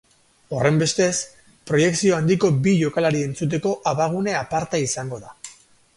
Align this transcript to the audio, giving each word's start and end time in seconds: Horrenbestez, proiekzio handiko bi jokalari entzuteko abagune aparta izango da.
Horrenbestez, 0.59 1.13
proiekzio 1.73 2.17
handiko 2.19 2.51
bi 2.69 2.75
jokalari 2.79 3.23
entzuteko 3.29 3.75
abagune 3.93 4.35
aparta 4.43 4.85
izango 4.89 5.25
da. 5.29 5.35